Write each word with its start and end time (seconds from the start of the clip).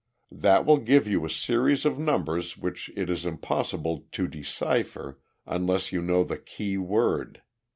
That 0.31 0.65
will 0.65 0.79
give 0.79 1.05
you 1.05 1.25
a 1.25 1.29
series 1.29 1.85
of 1.85 1.99
numbers 1.99 2.57
which 2.57 2.89
it 2.95 3.07
is 3.07 3.23
impossible 3.23 4.07
to 4.13 4.27
decipher 4.27 5.19
unless 5.45 5.91
you 5.93 6.01
know 6.01 6.23
the 6.23 6.39
key 6.39 6.75
word. 6.79 7.43